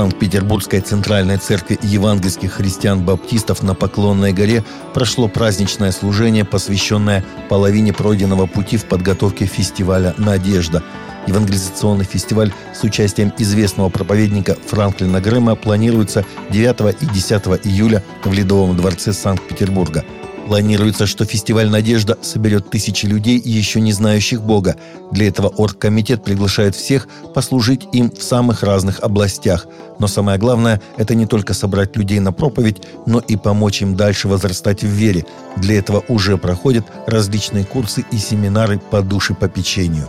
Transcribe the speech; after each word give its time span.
Санкт-Петербургской 0.00 0.80
центральной 0.80 1.36
церкви 1.36 1.78
евангельских 1.82 2.52
христиан-баптистов 2.52 3.62
на 3.62 3.74
Поклонной 3.74 4.32
горе 4.32 4.64
прошло 4.94 5.28
праздничное 5.28 5.92
служение, 5.92 6.46
посвященное 6.46 7.22
половине 7.50 7.92
пройденного 7.92 8.46
пути 8.46 8.78
в 8.78 8.86
подготовке 8.86 9.44
фестиваля 9.44 10.14
«Надежда». 10.16 10.82
Евангелизационный 11.26 12.06
фестиваль 12.06 12.50
с 12.74 12.82
участием 12.82 13.30
известного 13.36 13.90
проповедника 13.90 14.56
Франклина 14.68 15.20
Грэма 15.20 15.54
планируется 15.54 16.24
9 16.48 17.02
и 17.02 17.04
10 17.04 17.42
июля 17.64 18.02
в 18.24 18.32
Ледовом 18.32 18.78
дворце 18.78 19.12
Санкт-Петербурга– 19.12 20.02
Планируется, 20.50 21.06
что 21.06 21.24
фестиваль 21.24 21.70
«Надежда» 21.70 22.18
соберет 22.22 22.70
тысячи 22.70 23.06
людей, 23.06 23.40
еще 23.40 23.80
не 23.80 23.92
знающих 23.92 24.42
Бога. 24.42 24.74
Для 25.12 25.28
этого 25.28 25.46
оргкомитет 25.46 26.24
приглашает 26.24 26.74
всех 26.74 27.06
послужить 27.32 27.86
им 27.92 28.10
в 28.10 28.20
самых 28.20 28.64
разных 28.64 28.98
областях. 28.98 29.68
Но 30.00 30.08
самое 30.08 30.40
главное– 30.40 30.82
это 30.96 31.14
не 31.14 31.26
только 31.26 31.54
собрать 31.54 31.96
людей 31.96 32.18
на 32.18 32.32
проповедь, 32.32 32.82
но 33.06 33.20
и 33.20 33.36
помочь 33.36 33.80
им 33.82 33.94
дальше 33.94 34.26
возрастать 34.26 34.82
в 34.82 34.88
вере. 34.88 35.24
Для 35.56 35.78
этого 35.78 36.02
уже 36.08 36.36
проходят 36.36 36.84
различные 37.06 37.64
курсы 37.64 38.04
и 38.10 38.18
семинары 38.18 38.80
по 38.80 39.02
душепопечению. 39.02 40.08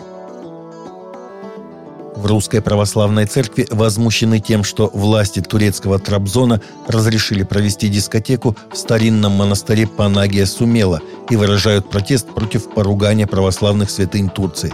В 2.21 2.27
Русской 2.27 2.61
Православной 2.61 3.25
Церкви 3.25 3.65
возмущены 3.71 4.39
тем, 4.39 4.63
что 4.63 4.91
власти 4.93 5.39
турецкого 5.39 5.97
Трабзона 5.97 6.61
разрешили 6.87 7.41
провести 7.41 7.87
дискотеку 7.87 8.55
в 8.71 8.77
старинном 8.77 9.31
монастыре 9.31 9.87
Панагия 9.87 10.45
Сумела 10.45 11.01
и 11.31 11.35
выражают 11.35 11.89
протест 11.89 12.27
против 12.27 12.71
поругания 12.75 13.25
православных 13.25 13.89
святынь 13.89 14.29
Турции. 14.29 14.71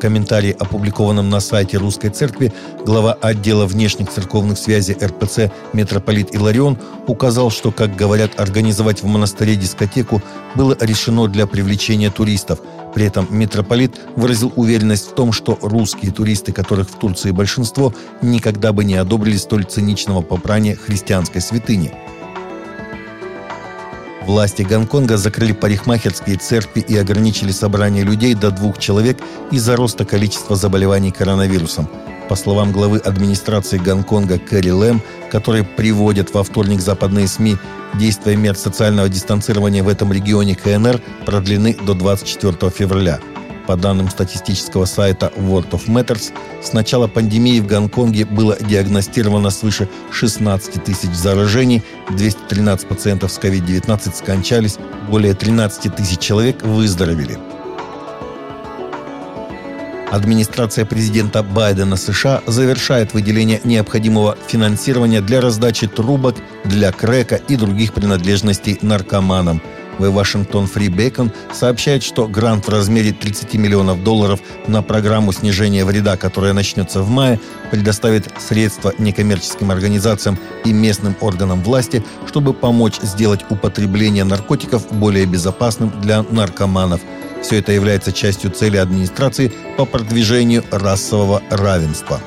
Комментарии, 0.00 0.56
опубликованном 0.58 1.30
на 1.30 1.40
сайте 1.40 1.76
Русской 1.76 2.08
Церкви, 2.10 2.52
глава 2.84 3.12
отдела 3.12 3.66
внешних 3.66 4.10
церковных 4.10 4.58
связей 4.58 4.94
РПЦ 4.94 5.52
митрополит 5.72 6.34
Иларион 6.34 6.78
указал, 7.06 7.50
что, 7.50 7.70
как 7.70 7.94
говорят, 7.94 8.40
организовать 8.40 9.02
в 9.02 9.06
монастыре 9.06 9.56
дискотеку 9.56 10.22
было 10.54 10.76
решено 10.80 11.28
для 11.28 11.46
привлечения 11.46 12.10
туристов– 12.10 12.58
при 12.94 13.06
этом 13.06 13.26
митрополит 13.30 14.00
выразил 14.16 14.52
уверенность 14.56 15.10
в 15.10 15.14
том, 15.14 15.32
что 15.32 15.58
русские 15.62 16.12
туристы, 16.12 16.52
которых 16.52 16.88
в 16.88 16.94
Турции 16.94 17.30
большинство, 17.30 17.94
никогда 18.22 18.72
бы 18.72 18.84
не 18.84 18.94
одобрили 18.94 19.36
столь 19.36 19.64
циничного 19.64 20.22
попрания 20.22 20.76
христианской 20.76 21.40
святыни. 21.40 21.92
Власти 24.22 24.62
Гонконга 24.62 25.16
закрыли 25.16 25.52
парикмахерские 25.52 26.36
церкви 26.36 26.80
и 26.80 26.96
ограничили 26.96 27.52
собрание 27.52 28.04
людей 28.04 28.34
до 28.34 28.50
двух 28.50 28.78
человек 28.78 29.18
из-за 29.50 29.76
роста 29.76 30.04
количества 30.04 30.56
заболеваний 30.56 31.10
коронавирусом– 31.10 31.88
по 32.30 32.36
словам 32.36 32.70
главы 32.70 32.98
администрации 32.98 33.76
Гонконга 33.76 34.38
Кэрри 34.38 34.70
Лэм, 34.70 35.02
которые 35.32 35.64
приводят 35.64 36.32
во 36.32 36.44
вторник 36.44 36.80
западные 36.80 37.26
СМИ, 37.26 37.56
действия 37.94 38.36
мер 38.36 38.54
социального 38.54 39.08
дистанцирования 39.08 39.82
в 39.82 39.88
этом 39.88 40.12
регионе 40.12 40.54
КНР 40.54 41.00
продлены 41.26 41.76
до 41.84 41.94
24 41.94 42.70
февраля. 42.70 43.18
По 43.70 43.76
данным 43.76 44.08
статистического 44.10 44.84
сайта 44.84 45.30
World 45.36 45.70
of 45.70 45.86
Matters, 45.86 46.32
с 46.60 46.72
начала 46.72 47.06
пандемии 47.06 47.60
в 47.60 47.68
Гонконге 47.68 48.24
было 48.24 48.56
диагностировано 48.60 49.50
свыше 49.50 49.88
16 50.10 50.82
тысяч 50.82 51.10
заражений, 51.10 51.84
213 52.10 52.88
пациентов 52.88 53.30
с 53.30 53.38
COVID-19 53.38 54.16
скончались, 54.16 54.76
более 55.08 55.34
13 55.34 55.94
тысяч 55.94 56.18
человек 56.18 56.64
выздоровели. 56.64 57.38
Администрация 60.10 60.84
президента 60.84 61.44
Байдена 61.44 61.94
США 61.94 62.42
завершает 62.48 63.14
выделение 63.14 63.60
необходимого 63.62 64.36
финансирования 64.48 65.20
для 65.20 65.40
раздачи 65.40 65.86
трубок 65.86 66.34
для 66.64 66.90
крека 66.90 67.36
и 67.36 67.54
других 67.54 67.94
принадлежностей 67.94 68.80
наркоманам. 68.82 69.62
В 70.00 70.10
Вашингтон 70.10 70.66
Фри 70.66 70.88
Бейкон 70.88 71.30
сообщает, 71.52 72.02
что 72.02 72.26
грант 72.26 72.66
в 72.66 72.70
размере 72.70 73.12
30 73.12 73.54
миллионов 73.54 74.02
долларов 74.02 74.40
на 74.66 74.82
программу 74.82 75.32
снижения 75.32 75.84
вреда, 75.84 76.16
которая 76.16 76.54
начнется 76.54 77.02
в 77.02 77.10
мае, 77.10 77.38
предоставит 77.70 78.28
средства 78.38 78.94
некоммерческим 78.98 79.70
организациям 79.70 80.38
и 80.64 80.72
местным 80.72 81.14
органам 81.20 81.62
власти, 81.62 82.02
чтобы 82.26 82.54
помочь 82.54 82.98
сделать 83.02 83.44
употребление 83.50 84.24
наркотиков 84.24 84.90
более 84.90 85.26
безопасным 85.26 85.92
для 86.00 86.22
наркоманов– 86.22 87.00
все 87.42 87.58
это 87.58 87.72
является 87.72 88.12
частью 88.12 88.50
цели 88.50 88.76
администрации 88.76 89.52
по 89.76 89.84
продвижению 89.84 90.64
расового 90.70 91.42
равенства. 91.50 92.20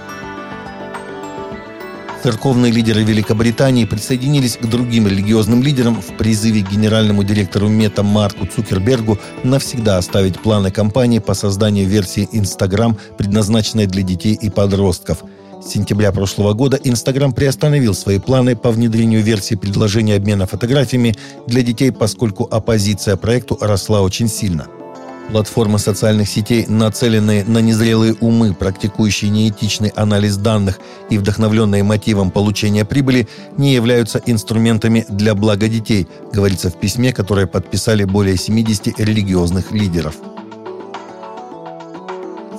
Церковные 2.23 2.71
лидеры 2.71 3.03
Великобритании 3.03 3.83
присоединились 3.83 4.55
к 4.55 4.65
другим 4.65 5.09
религиозным 5.09 5.61
лидерам 5.61 6.01
в 6.01 6.15
призыве 6.15 6.61
генеральному 6.61 7.21
директору 7.25 7.67
Мета 7.67 8.01
Марку 8.01 8.45
Цукербергу 8.45 9.19
навсегда 9.43 9.97
оставить 9.97 10.39
планы 10.39 10.71
компании 10.71 11.19
по 11.19 11.33
созданию 11.33 11.85
версии 11.85 12.29
Instagram, 12.31 12.97
предназначенной 13.17 13.87
для 13.87 14.03
детей 14.03 14.39
и 14.41 14.49
подростков. 14.49 15.25
С 15.61 15.73
сентября 15.73 16.13
прошлого 16.13 16.53
года 16.53 16.77
Instagram 16.77 17.33
приостановил 17.33 17.93
свои 17.93 18.19
планы 18.19 18.55
по 18.55 18.71
внедрению 18.71 19.21
версии 19.21 19.55
предложения 19.55 20.15
обмена 20.15 20.47
фотографиями 20.47 21.17
для 21.45 21.61
детей, 21.61 21.91
поскольку 21.91 22.45
оппозиция 22.49 23.17
проекту 23.17 23.57
росла 23.59 24.01
очень 24.01 24.29
сильно– 24.29 24.67
Платформы 25.31 25.79
социальных 25.79 26.29
сетей, 26.29 26.65
нацеленные 26.67 27.43
на 27.43 27.57
незрелые 27.59 28.13
умы, 28.19 28.53
практикующие 28.53 29.31
неэтичный 29.31 29.89
анализ 29.89 30.37
данных 30.37 30.79
и 31.09 31.17
вдохновленные 31.17 31.81
мотивом 31.83 32.29
получения 32.29 32.85
прибыли, 32.85 33.27
не 33.57 33.73
являются 33.73 34.21
инструментами 34.25 35.05
для 35.09 35.33
блага 35.33 35.67
детей, 35.67 36.07
говорится 36.31 36.69
в 36.69 36.79
письме, 36.79 37.13
которое 37.13 37.47
подписали 37.47 38.03
более 38.03 38.37
70 38.37 38.99
религиозных 38.99 39.71
лидеров. 39.71 40.15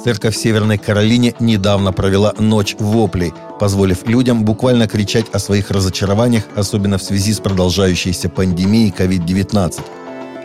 Церковь 0.02 0.34
в 0.34 0.38
Северной 0.38 0.76
Каролине 0.76 1.34
недавно 1.40 1.90
провела 1.92 2.34
ночь 2.38 2.76
воплей, 2.78 3.32
позволив 3.58 4.06
людям 4.06 4.44
буквально 4.44 4.86
кричать 4.86 5.26
о 5.32 5.38
своих 5.38 5.70
разочарованиях, 5.70 6.44
особенно 6.56 6.98
в 6.98 7.02
связи 7.02 7.32
с 7.32 7.40
продолжающейся 7.40 8.28
пандемией 8.28 8.92
COVID-19. 8.94 9.80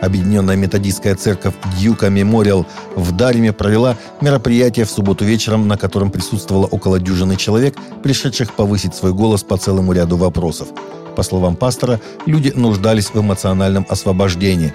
Объединенная 0.00 0.56
методистская 0.56 1.14
церковь 1.14 1.54
Дьюка 1.78 2.08
Мемориал 2.08 2.66
в 2.96 3.12
Дариме 3.12 3.52
провела 3.52 3.96
мероприятие 4.20 4.86
в 4.86 4.90
субботу 4.90 5.24
вечером, 5.24 5.68
на 5.68 5.76
котором 5.76 6.10
присутствовало 6.10 6.66
около 6.66 6.98
дюжины 6.98 7.36
человек, 7.36 7.76
пришедших 8.02 8.54
повысить 8.54 8.94
свой 8.94 9.12
голос 9.12 9.42
по 9.42 9.58
целому 9.58 9.92
ряду 9.92 10.16
вопросов. 10.16 10.68
По 11.16 11.22
словам 11.22 11.56
пастора, 11.56 12.00
люди 12.24 12.52
нуждались 12.54 13.10
в 13.10 13.20
эмоциональном 13.20 13.84
освобождении. 13.88 14.72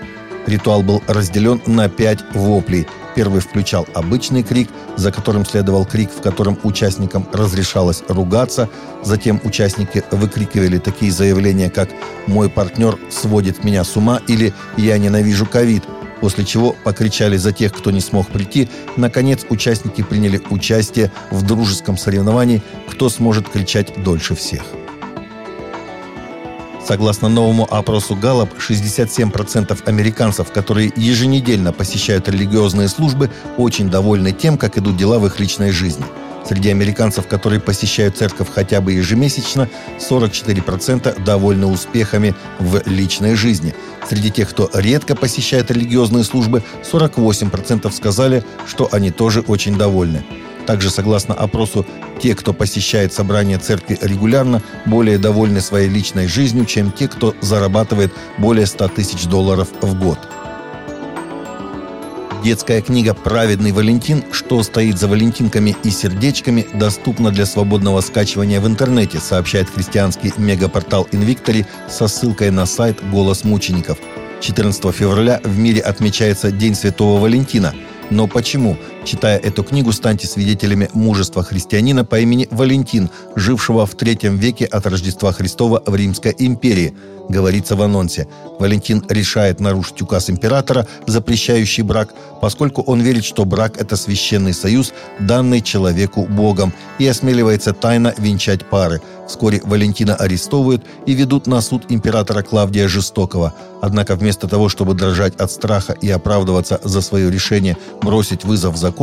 Ритуал 0.48 0.84
был 0.84 1.02
разделен 1.08 1.62
на 1.66 1.90
пять 1.90 2.20
воплей. 2.34 2.88
Первый 3.16 3.42
включал 3.42 3.88
обычный 3.94 4.44
крик, 4.44 4.70
за 4.98 5.12
которым 5.12 5.46
следовал 5.46 5.86
крик, 5.86 6.12
в 6.12 6.22
котором 6.22 6.60
участникам 6.64 7.28
разрешалось 7.32 8.04
ругаться. 8.08 8.70
Затем 9.04 9.40
участники 9.44 10.04
выкрикивали 10.12 10.78
такие 10.78 11.12
заявления, 11.12 11.70
как 11.70 11.90
«Мой 12.28 12.50
партнер 12.50 12.98
сводит 13.10 13.64
меня 13.64 13.84
с 13.84 13.96
ума» 13.96 14.22
или 14.28 14.54
«Я 14.78 14.98
ненавижу 14.98 15.46
ковид», 15.46 15.84
после 16.20 16.46
чего 16.46 16.76
покричали 16.84 17.38
за 17.38 17.54
тех, 17.54 17.74
кто 17.74 17.92
не 17.92 18.02
смог 18.02 18.28
прийти. 18.28 18.70
Наконец, 18.98 19.46
участники 19.50 20.02
приняли 20.02 20.42
участие 20.50 21.12
в 21.32 21.44
дружеском 21.44 21.98
соревновании 21.98 22.62
«Кто 22.90 23.10
сможет 23.10 23.48
кричать 23.48 23.94
дольше 24.04 24.36
всех». 24.36 24.64
Согласно 26.88 27.30
новому 27.30 27.68
опросу 27.70 28.16
Галлоп, 28.16 28.52
67% 28.60 29.84
американцев, 29.86 30.52
которые 30.52 30.94
еженедельно 30.96 31.74
посещают 31.74 32.30
религиозные 32.30 32.90
службы, 32.90 33.32
очень 33.58 33.90
довольны 33.90 34.32
тем, 34.32 34.56
как 34.58 34.78
идут 34.78 34.96
дела 34.96 35.18
в 35.18 35.26
их 35.26 35.40
личной 35.40 35.72
жизни. 35.72 36.06
Среди 36.48 36.70
американцев, 36.70 37.26
которые 37.26 37.60
посещают 37.60 38.18
церковь 38.18 38.50
хотя 38.54 38.82
бы 38.82 38.94
ежемесячно, 38.94 39.68
44% 40.00 41.24
довольны 41.24 41.66
успехами 41.66 42.36
в 42.60 42.84
личной 42.86 43.34
жизни. 43.34 43.74
Среди 44.08 44.30
тех, 44.30 44.52
кто 44.52 44.70
редко 44.72 45.16
посещает 45.16 45.72
религиозные 45.72 46.24
службы, 46.24 46.62
48% 46.84 47.92
сказали, 47.92 48.44
что 48.68 48.88
они 48.92 49.10
тоже 49.10 49.42
очень 49.42 49.76
довольны. 49.76 50.24
Также, 50.66 50.90
согласно 50.90 51.36
опросу, 51.36 51.86
те, 52.22 52.36
кто 52.36 52.54
посещает 52.54 53.14
собрания 53.14 53.60
церкви 53.60 53.98
регулярно, 54.02 54.62
более 54.86 55.18
довольны 55.18 55.62
своей 55.62 55.90
личной 55.90 56.28
жизнью, 56.28 56.66
чем 56.66 56.92
те, 56.92 57.08
кто 57.08 57.36
зарабатывает 57.42 58.14
более 58.38 58.66
100 58.66 58.88
тысяч 58.90 59.26
долларов 59.26 59.68
в 59.82 60.00
год. 60.00 60.18
Детская 62.44 62.82
книга 62.82 63.16
«Праведный 63.16 63.72
Валентин. 63.72 64.24
Что 64.32 64.62
стоит 64.62 65.00
за 65.00 65.08
валентинками 65.08 65.76
и 65.84 65.90
сердечками» 65.90 66.68
доступна 66.76 67.32
для 67.32 67.46
свободного 67.48 68.02
скачивания 68.02 68.62
в 68.62 68.68
интернете, 68.68 69.20
сообщает 69.20 69.68
христианский 69.68 70.32
мегапортал 70.38 71.08
Invictory 71.12 71.66
со 71.90 72.08
ссылкой 72.08 72.52
на 72.52 72.68
сайт 72.68 73.00
«Голос 73.10 73.44
мучеников». 73.44 73.98
14 74.42 74.94
февраля 74.94 75.42
в 75.44 75.58
мире 75.58 75.82
отмечается 75.82 76.52
День 76.52 76.76
Святого 76.76 77.20
Валентина– 77.20 77.74
но 78.10 78.28
почему? 78.28 78.78
Читая 79.06 79.38
эту 79.38 79.64
книгу, 79.64 79.92
станьте 79.92 80.26
свидетелями 80.26 80.90
мужества 80.94 81.44
христианина 81.44 82.04
по 82.04 82.20
имени 82.20 82.48
Валентин, 82.50 83.12
жившего 83.36 83.86
в 83.86 83.94
третьем 83.94 84.38
веке 84.38 84.66
от 84.66 84.88
Рождества 84.88 85.32
Христова 85.32 85.84
в 85.86 85.96
Римской 85.96 86.34
империи– 86.40 86.96
говорится 87.30 87.76
в 87.76 87.82
анонсе. 87.82 88.28
Валентин 88.60 89.04
решает 89.10 89.60
нарушить 89.60 90.02
указ 90.02 90.30
императора, 90.30 90.88
запрещающий 91.08 91.84
брак, 91.84 92.14
поскольку 92.42 92.82
он 92.82 93.02
верит, 93.02 93.26
что 93.26 93.46
брак– 93.46 93.78
это 93.80 93.96
священный 93.96 94.54
союз, 94.54 94.94
данный 95.20 95.62
человеку 95.62 96.26
Богом, 96.26 96.74
и 97.00 97.08
осмеливается 97.08 97.74
тайно 97.74 98.14
венчать 98.18 98.66
пары. 98.70 99.02
Вскоре 99.28 99.62
Валентина 99.66 100.16
арестовывают 100.16 100.86
и 101.08 101.14
ведут 101.14 101.48
на 101.48 101.62
суд 101.62 101.86
императора 101.90 102.44
Клавдия 102.44 102.88
Жестокого. 102.88 103.54
Однако 103.82 104.16
вместо 104.16 104.48
того, 104.48 104.70
чтобы 104.70 104.94
дрожать 104.94 105.36
от 105.36 105.52
страха 105.52 105.94
и 105.94 106.10
оправдываться 106.10 106.80
за 106.84 107.02
свое 107.02 107.32
решение 107.32 107.76
бросить 108.02 108.44
вызов 108.44 108.78
закону, 108.78 108.95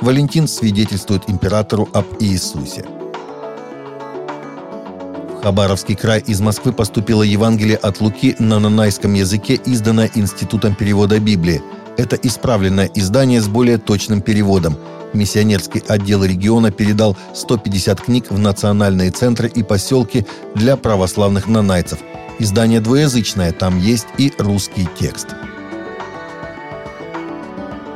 Валентин 0.00 0.48
свидетельствует 0.48 1.28
императору 1.28 1.88
об 1.92 2.06
Иисусе. 2.20 2.84
Хабаровский 5.42 5.96
край 5.96 6.20
из 6.26 6.40
Москвы 6.40 6.72
поступило 6.72 7.22
Евангелие 7.22 7.76
от 7.76 8.00
Луки 8.00 8.36
на 8.38 8.58
нанайском 8.58 9.14
языке, 9.14 9.54
изданное 9.54 10.10
Институтом 10.14 10.74
перевода 10.74 11.18
Библии. 11.18 11.62
Это 11.96 12.16
исправленное 12.16 12.90
издание 12.94 13.40
с 13.40 13.48
более 13.48 13.78
точным 13.78 14.20
переводом. 14.20 14.76
Миссионерский 15.12 15.82
отдел 15.88 16.24
региона 16.24 16.70
передал 16.70 17.16
150 17.34 18.00
книг 18.00 18.30
в 18.30 18.38
национальные 18.38 19.10
центры 19.10 19.48
и 19.48 19.62
поселки 19.62 20.26
для 20.54 20.76
православных 20.76 21.48
нанайцев. 21.48 21.98
Издание 22.38 22.80
двуязычное, 22.80 23.52
там 23.52 23.78
есть 23.78 24.06
и 24.18 24.32
русский 24.38 24.88
текст. 24.98 25.28